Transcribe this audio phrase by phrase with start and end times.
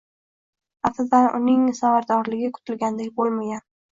[0.89, 3.65] Aftidan, uning samaradorligi kutilganidek boʻlmagan.